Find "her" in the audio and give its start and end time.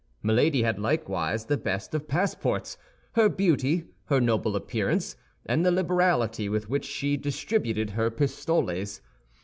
4.05-4.19, 7.91-8.09